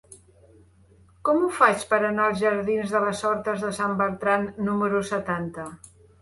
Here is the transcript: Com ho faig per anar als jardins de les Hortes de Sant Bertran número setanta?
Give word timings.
Com 1.27 1.43
ho 1.47 1.49
faig 1.57 1.83
per 1.91 1.99
anar 2.07 2.23
als 2.29 2.39
jardins 2.39 2.95
de 2.95 3.03
les 3.05 3.21
Hortes 3.29 3.67
de 3.67 3.69
Sant 3.81 3.95
Bertran 4.01 4.49
número 4.71 5.05
setanta? 5.13 5.69